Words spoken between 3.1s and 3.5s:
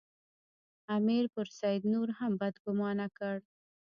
کړ.